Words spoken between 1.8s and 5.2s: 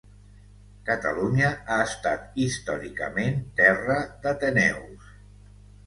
estat històricament terra d’ateneus.